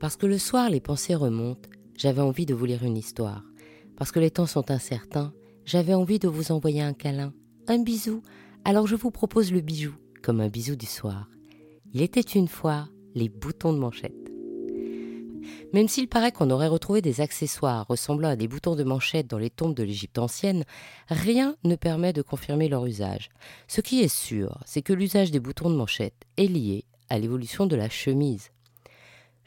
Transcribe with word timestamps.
Parce 0.00 0.16
que 0.16 0.24
le 0.24 0.38
soir, 0.38 0.70
les 0.70 0.80
pensées 0.80 1.14
remontent, 1.14 1.68
j'avais 1.94 2.22
envie 2.22 2.46
de 2.46 2.54
vous 2.54 2.64
lire 2.64 2.82
une 2.82 2.96
histoire. 2.96 3.44
Parce 3.96 4.10
que 4.10 4.18
les 4.18 4.30
temps 4.30 4.46
sont 4.46 4.70
incertains, 4.70 5.34
j'avais 5.66 5.92
envie 5.92 6.18
de 6.18 6.26
vous 6.26 6.52
envoyer 6.52 6.80
un 6.80 6.94
câlin, 6.94 7.34
un 7.68 7.78
bisou. 7.78 8.22
Alors 8.64 8.86
je 8.86 8.96
vous 8.96 9.10
propose 9.10 9.52
le 9.52 9.60
bijou, 9.60 9.92
comme 10.22 10.40
un 10.40 10.48
bisou 10.48 10.74
du 10.74 10.86
soir. 10.86 11.28
Il 11.92 12.00
était 12.00 12.20
une 12.22 12.48
fois 12.48 12.88
les 13.14 13.28
boutons 13.28 13.74
de 13.74 13.78
manchette. 13.78 14.14
Même 15.74 15.88
s'il 15.88 16.08
paraît 16.08 16.32
qu'on 16.32 16.50
aurait 16.50 16.66
retrouvé 16.66 17.02
des 17.02 17.20
accessoires 17.20 17.86
ressemblant 17.86 18.30
à 18.30 18.36
des 18.36 18.48
boutons 18.48 18.76
de 18.76 18.84
manchette 18.84 19.26
dans 19.26 19.38
les 19.38 19.50
tombes 19.50 19.74
de 19.74 19.82
l'Égypte 19.82 20.18
ancienne, 20.18 20.64
rien 21.08 21.56
ne 21.64 21.76
permet 21.76 22.14
de 22.14 22.22
confirmer 22.22 22.68
leur 22.68 22.86
usage. 22.86 23.28
Ce 23.68 23.82
qui 23.82 24.00
est 24.00 24.08
sûr, 24.08 24.62
c'est 24.64 24.82
que 24.82 24.94
l'usage 24.94 25.30
des 25.30 25.40
boutons 25.40 25.68
de 25.68 25.76
manchette 25.76 26.24
est 26.38 26.46
lié 26.46 26.86
à 27.10 27.18
l'évolution 27.18 27.66
de 27.66 27.76
la 27.76 27.90
chemise. 27.90 28.50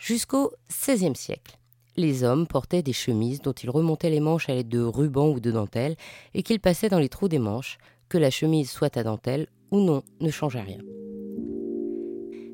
Jusqu'au 0.05 0.51
XVIe 0.69 1.15
siècle, 1.15 1.57
les 1.95 2.25
hommes 2.25 2.45
portaient 2.45 2.83
des 2.83 2.91
chemises 2.91 3.39
dont 3.39 3.53
ils 3.53 3.69
remontaient 3.69 4.09
les 4.09 4.19
manches 4.19 4.49
à 4.49 4.53
l'aide 4.53 4.67
de 4.67 4.81
rubans 4.81 5.29
ou 5.29 5.39
de 5.39 5.49
dentelles 5.49 5.95
et 6.33 6.43
qu'ils 6.43 6.59
passaient 6.59 6.89
dans 6.89 6.99
les 6.99 7.07
trous 7.07 7.29
des 7.29 7.39
manches, 7.39 7.77
que 8.09 8.17
la 8.17 8.29
chemise 8.29 8.69
soit 8.69 8.97
à 8.97 9.03
dentelle 9.03 9.47
ou 9.71 9.79
non 9.79 10.03
ne 10.19 10.29
changeait 10.29 10.59
rien. 10.59 10.79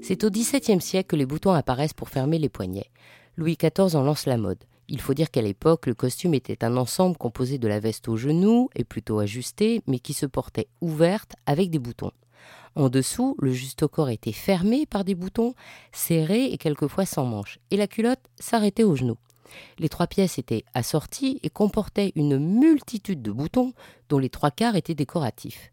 C'est 0.04 0.24
au 0.24 0.30
XVIIe 0.30 0.80
siècle 0.80 1.08
que 1.08 1.16
les 1.16 1.26
boutons 1.26 1.54
apparaissent 1.54 1.96
pour 1.96 2.10
fermer 2.10 2.38
les 2.38 2.50
poignets. 2.50 2.92
Louis 3.36 3.58
XIV 3.58 3.96
en 3.96 4.04
lance 4.04 4.28
la 4.28 4.38
mode. 4.38 4.64
Il 4.88 5.02
faut 5.02 5.16
dire 5.16 5.32
qu'à 5.32 5.42
l'époque, 5.42 5.88
le 5.88 5.96
costume 5.96 6.36
était 6.36 6.64
un 6.64 6.78
ensemble 6.78 7.18
composé 7.18 7.58
de 7.58 7.68
la 7.68 7.80
veste 7.80 8.10
aux 8.10 8.18
genoux 8.18 8.70
et 8.76 8.84
plutôt 8.84 9.18
ajustée, 9.18 9.82
mais 9.88 9.98
qui 9.98 10.14
se 10.14 10.28
portait 10.28 10.68
ouverte 10.82 11.34
avec 11.48 11.72
des 11.72 11.80
boutons. 11.80 12.12
En 12.76 12.90
dessous, 12.90 13.36
le 13.40 13.52
juste 13.52 13.88
corps 13.88 14.10
était 14.10 14.32
fermé 14.32 14.86
par 14.86 15.04
des 15.04 15.16
boutons, 15.16 15.54
serrés 15.92 16.46
et 16.46 16.58
quelquefois 16.58 17.06
sans 17.06 17.26
manches, 17.26 17.60
et 17.72 17.78
la 17.78 17.88
culotte 17.88 18.20
s'arrêtait 18.40 18.84
aux 18.84 18.96
genoux. 18.96 19.18
Les 19.80 19.90
trois 19.90 20.08
pièces 20.08 20.38
étaient 20.38 20.64
assorties 20.74 21.40
et 21.44 21.50
comportaient 21.50 22.12
une 22.16 22.38
multitude 22.38 23.22
de 23.22 23.32
boutons 23.32 23.74
dont 24.08 24.20
les 24.20 24.30
trois 24.30 24.52
quarts 24.52 24.76
étaient 24.76 24.96
décoratifs. 24.96 25.72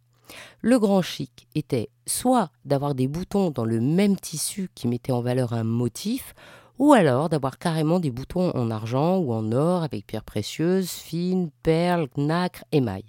Le 0.61 0.79
grand 0.79 1.03
chic 1.03 1.47
était 1.55 1.91
soit 2.06 2.51
d'avoir 2.65 2.95
des 2.95 3.06
boutons 3.06 3.51
dans 3.51 3.65
le 3.65 3.81
même 3.81 4.17
tissu 4.17 4.71
qui 4.75 4.89
mettait 4.89 5.12
en 5.12 5.21
valeur 5.21 5.53
un 5.53 5.65
motif, 5.65 6.34
ou 6.78 6.93
alors 6.93 7.28
d'avoir 7.28 7.59
carrément 7.59 8.01
des 8.01 8.11
boutons 8.11 8.51
en 8.51 8.71
argent 8.71 9.17
ou 9.19 9.33
en 9.33 9.53
or 9.53 9.83
avec 9.83 10.06
pierres 10.06 10.25
précieuses, 10.25 10.91
fines, 10.91 11.51
perles, 11.62 12.09
nacre, 12.17 12.65
émail. 12.73 13.05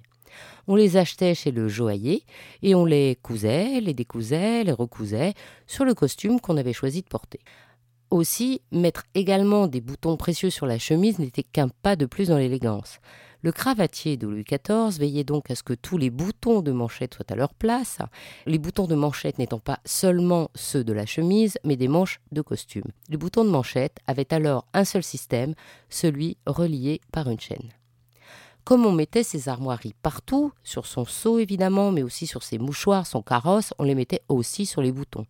On 0.67 0.75
les 0.75 0.97
achetait 0.97 1.33
chez 1.33 1.51
le 1.51 1.69
joaillier 1.69 2.23
et 2.61 2.75
on 2.75 2.83
les 2.83 3.17
cousait, 3.21 3.79
les 3.79 3.93
décousait, 3.93 4.65
les 4.65 4.73
recousait 4.73 5.33
sur 5.65 5.85
le 5.85 5.93
costume 5.93 6.41
qu'on 6.41 6.57
avait 6.57 6.73
choisi 6.73 7.01
de 7.01 7.07
porter. 7.07 7.39
Aussi, 8.09 8.61
mettre 8.71 9.03
également 9.15 9.67
des 9.67 9.81
boutons 9.81 10.17
précieux 10.17 10.49
sur 10.49 10.65
la 10.65 10.77
chemise 10.77 11.19
n'était 11.19 11.43
qu'un 11.43 11.69
pas 11.69 11.95
de 11.95 12.05
plus 12.05 12.29
dans 12.29 12.37
l'élégance. 12.37 12.99
Le 13.41 13.51
cravatier 13.51 14.17
de 14.17 14.27
Louis 14.27 14.43
XIV 14.43 14.97
veillait 14.99 15.23
donc 15.23 15.51
à 15.51 15.55
ce 15.55 15.63
que 15.63 15.73
tous 15.73 15.97
les 15.97 16.09
boutons 16.09 16.61
de 16.61 16.71
manchette 16.71 17.13
soient 17.13 17.31
à 17.31 17.35
leur 17.35 17.53
place, 17.53 17.99
les 18.45 18.57
boutons 18.57 18.87
de 18.87 18.95
manchette 18.95 19.39
n'étant 19.39 19.59
pas 19.59 19.79
seulement 19.85 20.49
ceux 20.55 20.83
de 20.83 20.93
la 20.93 21.05
chemise, 21.05 21.57
mais 21.63 21.75
des 21.75 21.87
manches 21.87 22.19
de 22.31 22.41
costume. 22.41 22.91
Les 23.09 23.17
boutons 23.17 23.45
de 23.45 23.49
manchette 23.49 23.99
avaient 24.07 24.33
alors 24.33 24.65
un 24.73 24.85
seul 24.85 25.03
système, 25.03 25.53
celui 25.89 26.37
relié 26.45 26.99
par 27.11 27.29
une 27.29 27.39
chaîne. 27.39 27.71
Comme 28.67 28.85
on 28.85 28.91
mettait 28.91 29.23
ses 29.23 29.47
armoiries 29.47 29.95
partout, 30.03 30.51
sur 30.61 30.87
son 30.87 31.05
seau 31.05 31.39
évidemment, 31.39 31.93
mais 31.93 32.03
aussi 32.03 32.27
sur 32.27 32.43
ses 32.43 32.57
mouchoirs, 32.57 33.07
son 33.07 33.21
carrosse, 33.21 33.73
on 33.79 33.85
les 33.85 33.95
mettait 33.95 34.23
aussi 34.27 34.65
sur 34.65 34.81
les 34.81 34.91
boutons. 34.91 35.25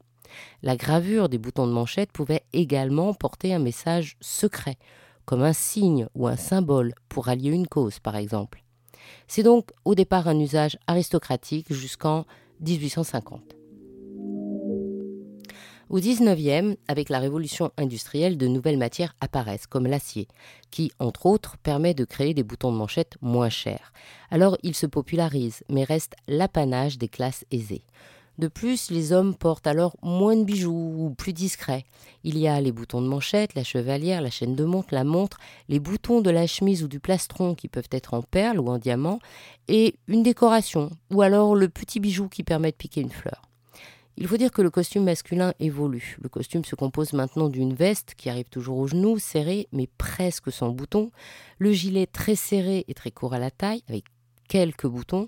La 0.64 0.76
gravure 0.76 1.30
des 1.30 1.38
boutons 1.38 1.68
de 1.68 1.72
manchette 1.72 2.12
pouvait 2.12 2.46
également 2.52 3.14
porter 3.14 3.54
un 3.54 3.60
message 3.60 4.18
secret, 4.22 4.78
comme 5.26 5.44
un 5.44 5.54
signe 5.54 6.08
ou 6.16 6.28
un 6.28 6.36
symbole 6.36 6.96
pour 7.10 7.30
allier 7.30 7.52
une 7.52 7.68
cause 7.68 8.00
par 8.00 8.16
exemple. 8.16 8.64
C'est 9.28 9.44
donc 9.44 9.70
au 9.86 9.94
départ 9.94 10.28
un 10.28 10.40
usage 10.40 10.80
aristocratique 10.88 11.72
jusqu'en 11.72 12.26
1850. 12.62 13.57
Au 15.90 16.00
XIXe, 16.00 16.76
avec 16.90 17.08
la 17.08 17.20
révolution 17.20 17.72
industrielle, 17.78 18.38
de 18.38 18.48
nouvelles 18.48 18.78
matières 18.78 19.16
apparaissent, 19.22 19.68
comme 19.68 19.88
l'acier, 19.88 20.28
qui, 20.70 20.92
entre 21.00 21.26
autres, 21.28 21.56
permet 21.58 21.94
de 21.94 22.04
créer 22.04 22.34
des 22.34 22.44
boutons 22.44 22.74
de 22.74 22.78
manchette 22.78 23.16
moins 23.22 23.50
chers. 23.50 23.94
Alors 24.30 24.58
il 24.64 24.76
se 24.76 24.86
popularise, 24.86 25.64
mais 25.70 25.86
reste 25.86 26.16
l'apanage 26.28 26.98
des 26.98 27.08
classes 27.08 27.46
aisées. 27.52 27.86
De 28.38 28.50
plus, 28.50 28.92
les 28.92 29.14
hommes 29.14 29.34
portent 29.34 29.66
alors 29.66 29.96
moins 30.04 30.36
de 30.36 30.44
bijoux 30.44 30.94
ou 30.98 31.10
plus 31.10 31.32
discrets. 31.32 31.86
Il 32.26 32.38
y 32.38 32.50
a 32.50 32.60
les 32.60 32.74
boutons 32.74 33.02
de 33.02 33.08
manchette, 33.08 33.56
la 33.56 33.64
chevalière, 33.64 34.22
la 34.22 34.30
chaîne 34.30 34.56
de 34.56 34.66
montre, 34.66 34.94
la 34.94 35.06
montre, 35.06 35.38
les 35.70 35.80
boutons 35.80 36.20
de 36.20 36.30
la 36.30 36.48
chemise 36.48 36.84
ou 36.84 36.90
du 36.90 37.00
plastron 37.00 37.56
qui 37.56 37.70
peuvent 37.70 37.90
être 37.92 38.14
en 38.14 38.22
perles 38.22 38.60
ou 38.60 38.68
en 38.68 38.78
diamant, 38.78 39.20
et 39.70 39.96
une 40.08 40.22
décoration, 40.22 40.92
ou 41.12 41.22
alors 41.22 41.56
le 41.56 41.70
petit 41.70 42.02
bijou 42.02 42.28
qui 42.28 42.44
permet 42.44 42.72
de 42.72 42.78
piquer 42.78 43.00
une 43.00 43.10
fleur. 43.10 43.47
Il 44.20 44.28
faut 44.28 44.38
dire 44.38 44.52
que 44.52 44.64
le 44.64 44.72
costume 44.72 45.04
masculin 45.04 45.54
évolue. 45.60 46.18
Le 46.22 46.28
costume 46.28 46.66
se 46.66 46.74
compose 46.76 47.14
maintenant 47.14 47.50
d'une 47.50 47.76
veste 47.76 48.16
qui 48.16 48.30
arrive 48.32 48.50
toujours 48.50 48.80
aux 48.80 48.88
genoux, 48.88 49.20
serrée 49.20 49.68
mais 49.72 49.88
presque 49.98 50.52
sans 50.52 50.70
boutons, 50.70 51.12
le 51.60 51.72
gilet 51.72 52.08
très 52.08 52.36
serré 52.36 52.84
et 52.88 52.96
très 52.96 53.12
court 53.12 53.36
à 53.36 53.40
la 53.40 53.52
taille, 53.52 53.84
avec 53.88 54.06
quelques 54.48 54.88
boutons, 54.88 55.28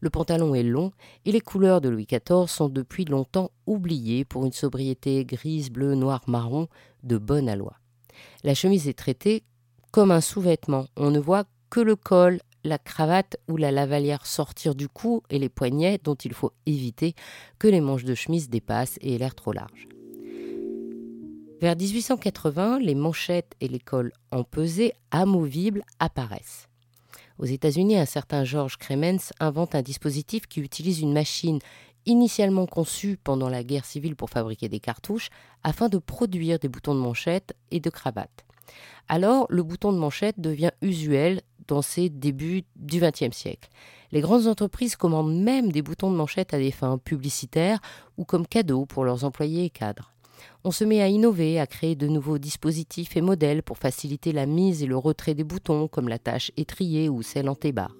le 0.00 0.10
pantalon 0.10 0.54
est 0.54 0.64
long 0.64 0.92
et 1.24 1.32
les 1.32 1.40
couleurs 1.40 1.80
de 1.80 1.88
Louis 1.88 2.06
XIV 2.06 2.48
sont 2.48 2.68
depuis 2.68 3.04
longtemps 3.04 3.52
oubliées 3.66 4.24
pour 4.24 4.44
une 4.44 4.52
sobriété 4.52 5.24
grise, 5.24 5.70
bleu, 5.70 5.94
noir, 5.94 6.22
marron 6.26 6.68
de 7.04 7.18
bonne 7.18 7.48
aloi. 7.48 7.74
La 8.42 8.54
chemise 8.54 8.88
est 8.88 8.98
traitée 8.98 9.44
comme 9.92 10.10
un 10.10 10.20
sous-vêtement. 10.20 10.86
On 10.96 11.10
ne 11.10 11.20
voit 11.20 11.44
que 11.70 11.80
le 11.80 11.94
col, 11.94 12.40
la 12.68 12.78
cravate 12.78 13.36
ou 13.48 13.56
la 13.56 13.72
lavalière 13.72 14.26
sortir 14.26 14.74
du 14.74 14.88
cou 14.88 15.22
et 15.30 15.38
les 15.38 15.48
poignets 15.48 15.98
dont 16.02 16.14
il 16.14 16.32
faut 16.32 16.52
éviter 16.66 17.14
que 17.58 17.68
les 17.68 17.80
manches 17.80 18.04
de 18.04 18.14
chemise 18.14 18.48
dépassent 18.48 18.98
et 19.00 19.14
aient 19.14 19.18
l'air 19.18 19.34
trop 19.34 19.52
larges. 19.52 19.88
Vers 21.60 21.76
1880, 21.76 22.78
les 22.78 22.94
manchettes 22.94 23.56
et 23.60 23.66
les 23.66 23.80
cols 23.80 24.12
empesés, 24.30 24.92
amovibles, 25.10 25.82
apparaissent. 25.98 26.68
Aux 27.38 27.46
États-Unis, 27.46 27.96
un 27.96 28.04
certain 28.04 28.44
George 28.44 28.76
Cremens 28.76 29.32
invente 29.40 29.74
un 29.74 29.82
dispositif 29.82 30.46
qui 30.46 30.60
utilise 30.60 31.00
une 31.00 31.12
machine 31.12 31.58
initialement 32.06 32.66
conçue 32.66 33.18
pendant 33.22 33.48
la 33.48 33.64
guerre 33.64 33.84
civile 33.84 34.16
pour 34.16 34.30
fabriquer 34.30 34.68
des 34.68 34.80
cartouches 34.80 35.30
afin 35.64 35.88
de 35.88 35.98
produire 35.98 36.58
des 36.58 36.68
boutons 36.68 36.94
de 36.94 37.00
manchette 37.00 37.56
et 37.70 37.80
de 37.80 37.90
cravate. 37.90 38.44
Alors, 39.08 39.46
le 39.50 39.62
bouton 39.62 39.92
de 39.92 39.98
manchette 39.98 40.40
devient 40.40 40.72
usuel 40.82 41.42
dans 41.68 41.82
ces 41.82 42.08
débuts 42.08 42.64
du 42.76 43.00
XXe 43.00 43.36
siècle. 43.36 43.68
Les 44.10 44.20
grandes 44.20 44.46
entreprises 44.46 44.96
commandent 44.96 45.36
même 45.36 45.70
des 45.70 45.82
boutons 45.82 46.10
de 46.10 46.16
manchette 46.16 46.54
à 46.54 46.58
des 46.58 46.70
fins 46.70 46.98
publicitaires 46.98 47.78
ou 48.16 48.24
comme 48.24 48.46
cadeaux 48.46 48.86
pour 48.86 49.04
leurs 49.04 49.24
employés 49.24 49.64
et 49.64 49.70
cadres. 49.70 50.12
On 50.64 50.70
se 50.70 50.84
met 50.84 51.00
à 51.00 51.08
innover, 51.08 51.60
à 51.60 51.66
créer 51.66 51.94
de 51.94 52.06
nouveaux 52.06 52.38
dispositifs 52.38 53.16
et 53.16 53.20
modèles 53.20 53.62
pour 53.62 53.78
faciliter 53.78 54.32
la 54.32 54.46
mise 54.46 54.82
et 54.82 54.86
le 54.86 54.96
retrait 54.96 55.34
des 55.34 55.44
boutons, 55.44 55.88
comme 55.88 56.08
la 56.08 56.18
tâche 56.18 56.52
étrier 56.56 57.08
ou 57.08 57.22
celle 57.22 57.48
en 57.48 57.54
T-bar. 57.54 57.94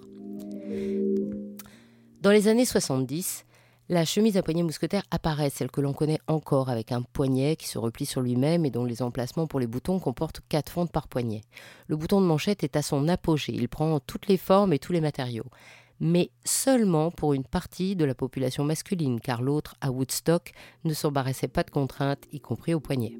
Dans 2.20 2.30
les 2.30 2.48
années 2.48 2.64
70, 2.64 3.44
la 3.90 4.04
chemise 4.04 4.36
à 4.36 4.42
poignet 4.42 4.62
mousquetaire 4.62 5.02
apparaît, 5.10 5.48
celle 5.48 5.70
que 5.70 5.80
l'on 5.80 5.94
connaît 5.94 6.20
encore, 6.26 6.68
avec 6.68 6.92
un 6.92 7.00
poignet 7.00 7.56
qui 7.56 7.68
se 7.68 7.78
replie 7.78 8.04
sur 8.04 8.20
lui-même 8.20 8.66
et 8.66 8.70
dont 8.70 8.84
les 8.84 9.00
emplacements 9.00 9.46
pour 9.46 9.60
les 9.60 9.66
boutons 9.66 9.98
comportent 9.98 10.42
quatre 10.48 10.70
fentes 10.70 10.92
par 10.92 11.08
poignet. 11.08 11.40
Le 11.86 11.96
bouton 11.96 12.20
de 12.20 12.26
manchette 12.26 12.62
est 12.62 12.76
à 12.76 12.82
son 12.82 13.08
apogée, 13.08 13.54
il 13.54 13.68
prend 13.68 13.98
toutes 14.00 14.28
les 14.28 14.36
formes 14.36 14.74
et 14.74 14.78
tous 14.78 14.92
les 14.92 15.00
matériaux. 15.00 15.46
Mais 16.00 16.30
seulement 16.44 17.10
pour 17.10 17.32
une 17.32 17.44
partie 17.44 17.96
de 17.96 18.04
la 18.04 18.14
population 18.14 18.62
masculine, 18.62 19.20
car 19.20 19.40
l'autre, 19.40 19.74
à 19.80 19.90
Woodstock, 19.90 20.52
ne 20.84 20.92
s'embarrassait 20.92 21.48
pas 21.48 21.62
de 21.62 21.70
contraintes, 21.70 22.24
y 22.30 22.40
compris 22.40 22.74
au 22.74 22.80
poignet. 22.80 23.14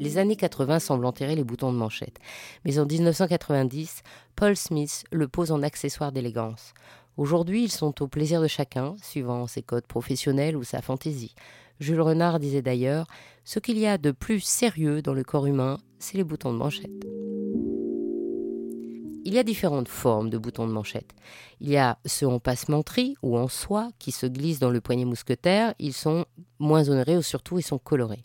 Les 0.00 0.18
années 0.18 0.36
80 0.36 0.80
semblent 0.80 1.06
enterrer 1.06 1.36
les 1.36 1.44
boutons 1.44 1.72
de 1.72 1.78
manchette, 1.78 2.18
mais 2.64 2.78
en 2.78 2.86
1990, 2.86 4.02
Paul 4.34 4.56
Smith 4.56 5.04
le 5.12 5.28
pose 5.28 5.52
en 5.52 5.62
accessoire 5.62 6.10
d'élégance. 6.10 6.72
Aujourd'hui, 7.20 7.64
ils 7.64 7.70
sont 7.70 8.02
au 8.02 8.08
plaisir 8.08 8.40
de 8.40 8.46
chacun, 8.46 8.96
suivant 9.02 9.46
ses 9.46 9.60
codes 9.60 9.86
professionnels 9.86 10.56
ou 10.56 10.64
sa 10.64 10.80
fantaisie. 10.80 11.34
Jules 11.78 12.00
Renard 12.00 12.40
disait 12.40 12.62
d'ailleurs 12.62 13.06
Ce 13.44 13.58
qu'il 13.58 13.76
y 13.76 13.86
a 13.86 13.98
de 13.98 14.10
plus 14.10 14.40
sérieux 14.40 15.02
dans 15.02 15.12
le 15.12 15.22
corps 15.22 15.44
humain, 15.44 15.76
c'est 15.98 16.16
les 16.16 16.24
boutons 16.24 16.50
de 16.50 16.56
manchette. 16.56 17.04
Il 19.26 19.34
y 19.34 19.38
a 19.38 19.42
différentes 19.42 19.88
formes 19.88 20.30
de 20.30 20.38
boutons 20.38 20.66
de 20.66 20.72
manchette. 20.72 21.14
Il 21.60 21.68
y 21.68 21.76
a 21.76 21.98
ceux 22.06 22.26
en 22.26 22.38
passementerie 22.38 23.16
ou 23.22 23.36
en 23.36 23.48
soie 23.48 23.90
qui 23.98 24.12
se 24.12 24.24
glissent 24.24 24.58
dans 24.58 24.70
le 24.70 24.80
poignet 24.80 25.04
mousquetaire. 25.04 25.74
Ils 25.78 25.92
sont 25.92 26.24
moins 26.58 26.88
honorés 26.88 27.18
ou 27.18 27.22
surtout 27.22 27.58
ils 27.58 27.62
sont 27.62 27.78
colorés. 27.78 28.24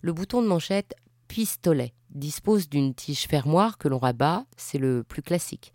Le 0.00 0.12
bouton 0.12 0.42
de 0.42 0.46
manchette 0.46 0.94
pistolet 1.26 1.92
dispose 2.10 2.68
d'une 2.68 2.94
tige 2.94 3.26
fermoire 3.26 3.78
que 3.78 3.88
l'on 3.88 3.98
rabat, 3.98 4.44
c'est 4.56 4.78
le 4.78 5.02
plus 5.02 5.22
classique. 5.22 5.72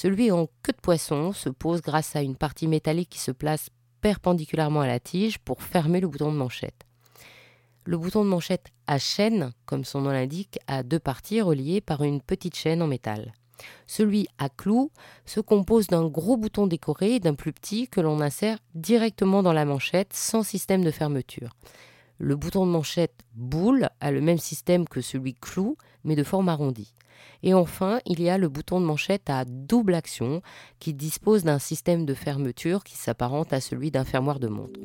Celui 0.00 0.30
en 0.30 0.46
queue 0.62 0.74
de 0.74 0.80
poisson 0.80 1.32
se 1.32 1.48
pose 1.48 1.82
grâce 1.82 2.14
à 2.14 2.22
une 2.22 2.36
partie 2.36 2.68
métallique 2.68 3.08
qui 3.08 3.18
se 3.18 3.32
place 3.32 3.68
perpendiculairement 4.00 4.82
à 4.82 4.86
la 4.86 5.00
tige 5.00 5.40
pour 5.40 5.60
fermer 5.60 5.98
le 5.98 6.06
bouton 6.06 6.30
de 6.30 6.36
manchette. 6.36 6.86
Le 7.82 7.98
bouton 7.98 8.22
de 8.22 8.28
manchette 8.28 8.68
à 8.86 9.00
chaîne, 9.00 9.50
comme 9.66 9.84
son 9.84 10.02
nom 10.02 10.10
l'indique, 10.10 10.60
a 10.68 10.84
deux 10.84 11.00
parties 11.00 11.40
reliées 11.40 11.80
par 11.80 12.04
une 12.04 12.20
petite 12.20 12.54
chaîne 12.54 12.80
en 12.80 12.86
métal. 12.86 13.32
Celui 13.88 14.28
à 14.38 14.48
clou 14.48 14.92
se 15.26 15.40
compose 15.40 15.88
d'un 15.88 16.06
gros 16.06 16.36
bouton 16.36 16.68
décoré 16.68 17.16
et 17.16 17.20
d'un 17.20 17.34
plus 17.34 17.52
petit 17.52 17.88
que 17.88 18.00
l'on 18.00 18.20
insère 18.20 18.60
directement 18.76 19.42
dans 19.42 19.52
la 19.52 19.64
manchette 19.64 20.12
sans 20.12 20.44
système 20.44 20.84
de 20.84 20.92
fermeture. 20.92 21.56
Le 22.18 22.34
bouton 22.34 22.66
de 22.66 22.72
manchette 22.72 23.20
boule 23.34 23.88
a 24.00 24.10
le 24.10 24.20
même 24.20 24.38
système 24.38 24.88
que 24.88 25.00
celui 25.00 25.34
clou, 25.34 25.76
mais 26.02 26.16
de 26.16 26.24
forme 26.24 26.48
arrondie. 26.48 26.92
Et 27.44 27.54
enfin, 27.54 28.00
il 28.06 28.20
y 28.20 28.28
a 28.28 28.38
le 28.38 28.48
bouton 28.48 28.80
de 28.80 28.86
manchette 28.86 29.30
à 29.30 29.44
double 29.44 29.94
action 29.94 30.42
qui 30.80 30.94
dispose 30.94 31.44
d'un 31.44 31.60
système 31.60 32.04
de 32.06 32.14
fermeture 32.14 32.82
qui 32.82 32.96
s'apparente 32.96 33.52
à 33.52 33.60
celui 33.60 33.92
d'un 33.92 34.04
fermoir 34.04 34.40
de 34.40 34.48
montre. 34.48 34.80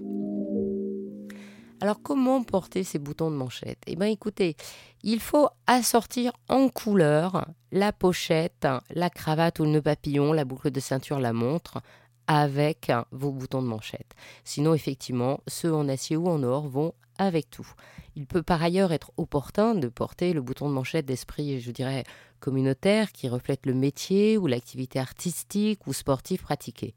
Alors 1.81 2.01
comment 2.01 2.43
porter 2.43 2.83
ces 2.83 2.99
boutons 2.99 3.29
de 3.29 3.35
manchette? 3.35 3.79
Eh 3.87 3.95
bien 3.95 4.07
écoutez, 4.07 4.55
il 5.01 5.19
faut 5.19 5.49
assortir 5.67 6.31
en 6.47 6.69
couleur 6.69 7.47
la 7.73 7.91
pochette, 7.91 8.67
la 8.91 9.09
cravate 9.09 9.59
ou 9.59 9.63
le 9.63 9.71
nœud 9.71 9.81
papillon, 9.81 10.31
la 10.31 10.45
boucle 10.45 10.71
de 10.71 10.79
ceinture, 10.79 11.19
la 11.19 11.33
montre 11.33 11.81
avec 12.27 12.91
vos 13.11 13.31
boutons 13.31 13.61
de 13.61 13.67
manchette. 13.67 14.13
Sinon 14.43 14.73
effectivement, 14.73 15.39
ceux 15.47 15.73
en 15.73 15.87
acier 15.89 16.15
ou 16.15 16.27
en 16.27 16.43
or 16.43 16.67
vont 16.67 16.93
avec 17.17 17.49
tout. 17.49 17.67
Il 18.15 18.25
peut 18.25 18.43
par 18.43 18.61
ailleurs 18.61 18.91
être 18.91 19.11
opportun 19.17 19.75
de 19.75 19.87
porter 19.87 20.33
le 20.33 20.41
bouton 20.41 20.69
de 20.69 20.73
manchette 20.73 21.05
d'esprit, 21.05 21.59
je 21.59 21.71
dirais, 21.71 22.03
communautaire 22.39 23.11
qui 23.11 23.29
reflète 23.29 23.65
le 23.65 23.73
métier 23.73 24.37
ou 24.37 24.47
l'activité 24.47 24.99
artistique 24.99 25.87
ou 25.87 25.93
sportive 25.93 26.41
pratiquée. 26.41 26.95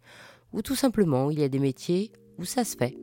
Ou 0.52 0.62
tout 0.62 0.76
simplement, 0.76 1.31
il 1.31 1.38
y 1.38 1.44
a 1.44 1.49
des 1.49 1.58
métiers 1.58 2.12
où 2.38 2.44
ça 2.44 2.64
se 2.64 2.76
fait. 2.76 2.96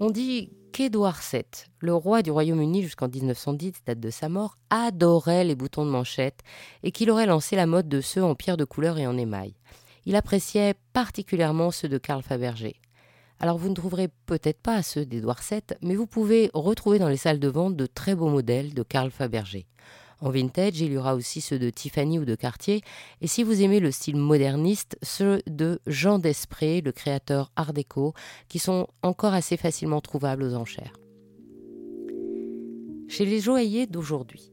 On 0.00 0.10
dit 0.10 0.50
qu'Édouard 0.72 1.20
VII, 1.32 1.44
le 1.78 1.94
roi 1.94 2.22
du 2.22 2.32
Royaume-Uni 2.32 2.82
jusqu'en 2.82 3.08
1910, 3.08 3.84
date 3.86 4.00
de 4.00 4.10
sa 4.10 4.28
mort, 4.28 4.58
adorait 4.70 5.44
les 5.44 5.54
boutons 5.54 5.86
de 5.86 5.90
manchette 5.90 6.40
et 6.82 6.90
qu'il 6.90 7.10
aurait 7.10 7.26
lancé 7.26 7.54
la 7.54 7.66
mode 7.66 7.88
de 7.88 8.00
ceux 8.00 8.22
en 8.22 8.34
pierre 8.34 8.56
de 8.56 8.64
couleur 8.64 8.98
et 8.98 9.06
en 9.06 9.16
émail. 9.16 9.54
Il 10.06 10.16
appréciait 10.16 10.74
particulièrement 10.92 11.70
ceux 11.70 11.88
de 11.88 11.98
Karl 11.98 12.22
Fabergé. 12.22 12.76
Alors 13.40 13.58
vous 13.58 13.68
ne 13.68 13.74
trouverez 13.74 14.08
peut-être 14.26 14.60
pas 14.60 14.82
ceux 14.82 15.04
d'Édouard 15.04 15.40
VII, 15.48 15.60
mais 15.82 15.96
vous 15.96 16.06
pouvez 16.06 16.50
retrouver 16.54 16.98
dans 16.98 17.08
les 17.08 17.16
salles 17.16 17.40
de 17.40 17.48
vente 17.48 17.76
de 17.76 17.86
très 17.86 18.14
beaux 18.14 18.28
modèles 18.28 18.74
de 18.74 18.82
Karl 18.82 19.10
Fabergé. 19.10 19.66
En 20.20 20.30
vintage, 20.30 20.80
il 20.80 20.92
y 20.92 20.96
aura 20.96 21.14
aussi 21.14 21.40
ceux 21.40 21.58
de 21.58 21.68
Tiffany 21.68 22.18
ou 22.18 22.24
de 22.24 22.34
Cartier. 22.34 22.80
Et 23.20 23.26
si 23.26 23.42
vous 23.42 23.62
aimez 23.62 23.80
le 23.80 23.90
style 23.90 24.16
moderniste, 24.16 24.96
ceux 25.02 25.42
de 25.46 25.80
Jean 25.86 26.18
Desprez, 26.18 26.80
le 26.80 26.92
créateur 26.92 27.50
Art 27.56 27.72
déco, 27.72 28.14
qui 28.48 28.58
sont 28.58 28.86
encore 29.02 29.34
assez 29.34 29.56
facilement 29.56 30.00
trouvables 30.00 30.44
aux 30.44 30.54
enchères. 30.54 30.94
Chez 33.08 33.26
les 33.26 33.40
joailliers 33.40 33.86
d'aujourd'hui, 33.86 34.50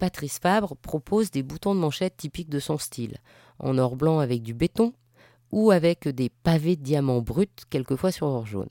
Patrice 0.00 0.38
Fabre 0.38 0.76
propose 0.76 1.30
des 1.30 1.42
boutons 1.42 1.74
de 1.74 1.80
manchette 1.80 2.16
typiques 2.16 2.48
de 2.48 2.58
son 2.58 2.78
style, 2.78 3.18
en 3.58 3.76
or 3.76 3.96
blanc 3.96 4.18
avec 4.18 4.42
du 4.42 4.54
béton 4.54 4.94
ou 5.52 5.70
avec 5.70 6.08
des 6.08 6.30
pavés 6.30 6.76
de 6.76 6.82
diamants 6.82 7.20
bruts, 7.20 7.46
quelquefois 7.68 8.10
sur 8.10 8.26
or 8.26 8.46
jaune. 8.46 8.70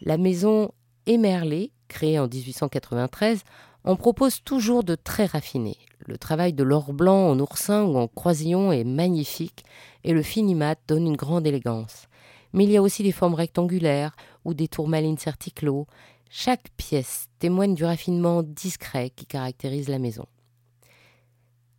La 0.00 0.18
maison 0.18 0.72
Émerlé, 1.06 1.70
créée 1.86 2.18
en 2.18 2.26
1893, 2.26 3.44
on 3.84 3.94
propose 3.94 4.42
toujours 4.42 4.82
de 4.82 4.96
très 4.96 5.26
raffinés. 5.26 5.78
Le 6.00 6.18
travail 6.18 6.52
de 6.52 6.64
l'or 6.64 6.92
blanc 6.92 7.30
en 7.30 7.38
oursin 7.38 7.84
ou 7.84 7.96
en 7.96 8.08
croisillon 8.08 8.72
est 8.72 8.82
magnifique 8.82 9.64
et 10.02 10.12
le 10.12 10.22
finimat 10.22 10.74
donne 10.88 11.06
une 11.06 11.16
grande 11.16 11.46
élégance. 11.46 12.08
Mais 12.52 12.64
il 12.64 12.70
y 12.70 12.76
a 12.76 12.82
aussi 12.82 13.04
des 13.04 13.12
formes 13.12 13.34
rectangulaires 13.34 14.16
ou 14.44 14.54
des 14.54 14.66
tourmalines 14.66 15.18
certiclos. 15.18 15.86
Chaque 16.28 16.70
pièce 16.76 17.25
témoigne 17.38 17.74
du 17.74 17.84
raffinement 17.84 18.42
discret 18.42 19.10
qui 19.10 19.26
caractérise 19.26 19.88
la 19.88 19.98
maison. 19.98 20.26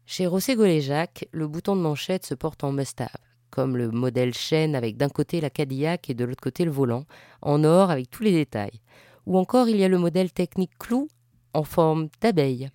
Chez 0.06 0.26
Rossé-Goléjac, 0.26 1.28
le 1.32 1.48
bouton 1.48 1.76
de 1.76 1.82
manchette 1.82 2.26
se 2.26 2.34
porte 2.34 2.64
en 2.64 2.72
mustave, 2.72 3.10
comme 3.50 3.76
le 3.76 3.92
modèle 3.92 4.34
chêne 4.34 4.76
avec 4.76 4.96
d'un 4.96 5.10
côté 5.10 5.42
la 5.42 5.50
Cadillac 5.50 6.10
et 6.10 6.14
de 6.14 6.24
l'autre 6.24 6.42
côté 6.42 6.64
le 6.64 6.72
volant, 6.72 7.06
en 7.42 7.64
or 7.64 7.92
avec 7.92 8.10
tous 8.10 8.24
les 8.24 8.32
détails. 8.32 8.80
Ou 9.26 9.38
encore 9.38 9.68
il 9.68 9.78
y 9.78 9.84
a 9.84 9.90
le 9.90 9.98
modèle 9.98 10.32
technique 10.32 10.78
clou 10.80 11.10
en 11.54 11.64
forme 11.64 12.08
d'abeille. 12.22 12.70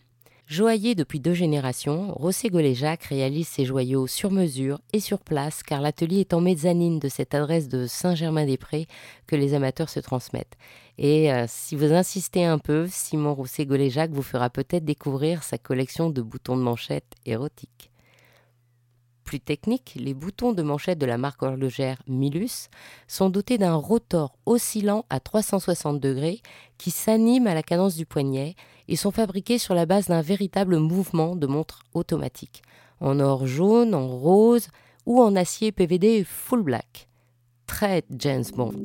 Joaillier 0.48 0.94
depuis 0.94 1.20
deux 1.20 1.32
générations, 1.32 2.12
Rossé 2.12 2.48
Goléjac 2.50 3.04
réalise 3.04 3.48
ses 3.48 3.64
joyaux 3.64 4.06
sur 4.06 4.30
mesure 4.30 4.80
et 4.92 5.00
sur 5.00 5.20
place 5.20 5.62
car 5.62 5.80
l'atelier 5.80 6.20
est 6.20 6.34
en 6.34 6.40
mezzanine 6.40 6.98
de 6.98 7.08
cette 7.08 7.34
adresse 7.34 7.68
de 7.68 7.86
Saint-Germain-des-Prés 7.86 8.86
que 9.26 9.36
les 9.36 9.54
amateurs 9.54 9.88
se 9.88 10.00
transmettent. 10.00 10.58
Et 10.98 11.32
euh, 11.32 11.46
si 11.48 11.74
vous 11.76 11.92
insistez 11.92 12.44
un 12.44 12.58
peu, 12.58 12.86
Simon 12.90 13.34
Rossé 13.34 13.64
Goléjac 13.64 14.10
vous 14.10 14.22
fera 14.22 14.50
peut-être 14.50 14.84
découvrir 14.84 15.42
sa 15.42 15.56
collection 15.56 16.10
de 16.10 16.20
boutons 16.20 16.56
de 16.56 16.62
manchette 16.62 17.14
érotiques. 17.24 17.91
Plus 19.32 19.40
technique, 19.40 19.94
les 19.98 20.12
boutons 20.12 20.52
de 20.52 20.62
manchette 20.62 20.98
de 20.98 21.06
la 21.06 21.16
marque 21.16 21.42
horlogère 21.42 22.02
Milus 22.06 22.68
sont 23.08 23.30
dotés 23.30 23.56
d'un 23.56 23.76
rotor 23.76 24.36
oscillant 24.44 25.06
à 25.08 25.20
360 25.20 25.98
degrés 25.98 26.42
qui 26.76 26.90
s'anime 26.90 27.46
à 27.46 27.54
la 27.54 27.62
cadence 27.62 27.96
du 27.96 28.04
poignet 28.04 28.56
et 28.88 28.96
sont 28.96 29.10
fabriqués 29.10 29.56
sur 29.56 29.74
la 29.74 29.86
base 29.86 30.08
d'un 30.08 30.20
véritable 30.20 30.76
mouvement 30.76 31.34
de 31.34 31.46
montre 31.46 31.80
automatique, 31.94 32.60
en 33.00 33.20
or 33.20 33.46
jaune, 33.46 33.94
en 33.94 34.06
rose 34.06 34.68
ou 35.06 35.22
en 35.22 35.34
acier 35.34 35.72
PVD 35.72 36.24
full 36.24 36.60
black. 36.60 37.08
Très 37.66 38.04
James 38.10 38.44
Bond. 38.54 38.84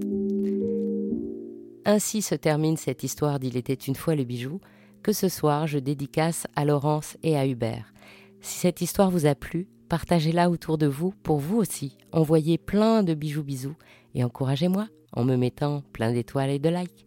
Ainsi 1.83 2.21
se 2.21 2.35
termine 2.35 2.77
cette 2.77 3.03
histoire 3.03 3.39
d'Il 3.39 3.57
était 3.57 3.73
une 3.73 3.95
fois 3.95 4.15
le 4.15 4.23
bijou, 4.23 4.61
que 5.03 5.11
ce 5.11 5.27
soir 5.27 5.67
je 5.67 5.79
dédicace 5.79 6.47
à 6.55 6.63
Laurence 6.63 7.17
et 7.21 7.35
à 7.35 7.45
Hubert. 7.45 7.91
Si 8.39 8.59
cette 8.59 8.79
histoire 8.79 9.11
vous 9.11 9.25
a 9.25 9.35
plu, 9.35 9.67
partagez-la 9.87 10.49
autour 10.49 10.77
de 10.77 10.87
vous 10.87 11.13
pour 11.23 11.39
vous 11.39 11.57
aussi. 11.57 11.97
Envoyez 12.11 12.57
plein 12.57 13.03
de 13.03 13.13
bijoux 13.13 13.43
bisous 13.43 13.75
et 14.15 14.23
encouragez-moi 14.23 14.87
en 15.13 15.23
me 15.23 15.35
mettant 15.35 15.81
plein 15.93 16.11
d'étoiles 16.11 16.51
et 16.51 16.59
de 16.59 16.69
likes. 16.69 17.05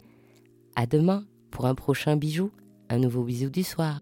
À 0.76 0.86
demain 0.86 1.24
pour 1.50 1.66
un 1.66 1.74
prochain 1.74 2.16
bijou, 2.16 2.50
un 2.88 2.98
nouveau 2.98 3.22
bisou 3.22 3.50
du 3.50 3.62
soir. 3.62 4.00